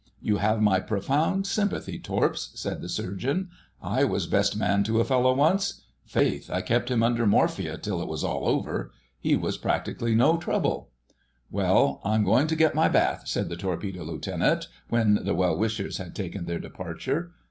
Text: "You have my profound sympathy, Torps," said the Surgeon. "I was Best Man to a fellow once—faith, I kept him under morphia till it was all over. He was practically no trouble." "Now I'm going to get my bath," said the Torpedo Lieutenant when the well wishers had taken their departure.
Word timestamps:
"You 0.19 0.37
have 0.37 0.63
my 0.63 0.79
profound 0.79 1.45
sympathy, 1.45 1.99
Torps," 1.99 2.49
said 2.59 2.81
the 2.81 2.89
Surgeon. 2.89 3.51
"I 3.83 4.03
was 4.03 4.25
Best 4.25 4.57
Man 4.57 4.83
to 4.85 4.99
a 4.99 5.03
fellow 5.03 5.35
once—faith, 5.35 6.49
I 6.49 6.61
kept 6.63 6.89
him 6.89 7.03
under 7.03 7.27
morphia 7.27 7.77
till 7.77 8.01
it 8.01 8.07
was 8.07 8.23
all 8.23 8.47
over. 8.47 8.91
He 9.19 9.35
was 9.35 9.59
practically 9.59 10.15
no 10.15 10.37
trouble." 10.37 10.89
"Now 11.51 12.01
I'm 12.03 12.23
going 12.23 12.47
to 12.47 12.55
get 12.55 12.73
my 12.73 12.87
bath," 12.89 13.27
said 13.27 13.47
the 13.47 13.55
Torpedo 13.55 14.01
Lieutenant 14.03 14.69
when 14.89 15.19
the 15.23 15.35
well 15.35 15.55
wishers 15.55 15.99
had 15.99 16.15
taken 16.15 16.45
their 16.45 16.57
departure. 16.57 17.33